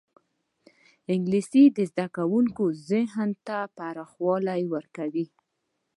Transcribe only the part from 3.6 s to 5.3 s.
پراخوالی ورکوي